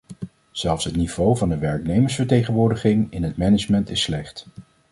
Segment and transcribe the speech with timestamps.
[0.51, 4.45] Zelfs het niveau van de werknemersvertegenwoordiging in het management is slecht.